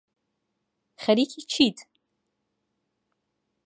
خەریکی 1.03 1.41
چیت 1.51 1.77